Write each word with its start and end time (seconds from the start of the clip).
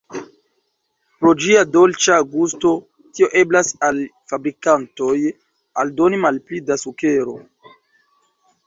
Pro 1.19 1.33
ĝia 1.43 1.65
dolĉa 1.75 2.17
gusto, 2.31 2.71
tio 3.19 3.29
eblas 3.43 3.69
al 3.91 4.03
fabrikantoj 4.33 5.15
aldoni 5.85 6.23
malpli 6.27 6.65
da 6.73 6.81
sukero. 6.87 7.43